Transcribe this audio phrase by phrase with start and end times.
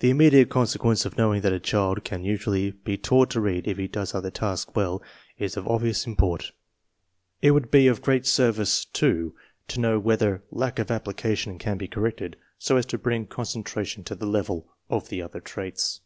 [0.00, 3.78] The immediate consequence of knowing that a child can usually be taught to read if
[3.78, 5.00] he does other tasks well
[5.38, 6.50] is of obvious import.
[7.40, 9.36] It would be of great service, too,
[9.68, 14.16] to know whether lack of application can be corrected so as to bring concentration to
[14.16, 16.00] the level of the other traits.